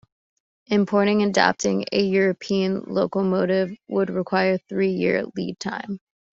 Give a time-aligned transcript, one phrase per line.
[0.65, 5.99] Importing and adapting a European locomotive would require a three-year lead time.